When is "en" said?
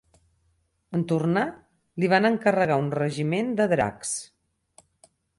0.99-1.01